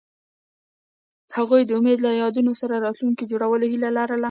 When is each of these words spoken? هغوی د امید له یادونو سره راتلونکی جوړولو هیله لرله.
هغوی 1.37 1.61
د 1.65 1.71
امید 1.79 1.99
له 2.05 2.11
یادونو 2.21 2.51
سره 2.61 2.83
راتلونکی 2.85 3.29
جوړولو 3.31 3.65
هیله 3.73 3.89
لرله. 3.97 4.19